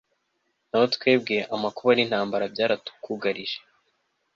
[0.69, 3.57] naho twebwe, amakuba n'intambara byaratwugarije